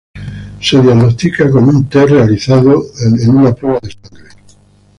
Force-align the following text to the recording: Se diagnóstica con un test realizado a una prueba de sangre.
Se 0.61 0.81
diagnóstica 0.81 1.51
con 1.51 1.65
un 1.69 1.87
test 1.87 2.09
realizado 2.09 2.71
a 2.71 3.29
una 3.29 3.53
prueba 3.53 3.77
de 3.83 3.91
sangre. 3.91 4.29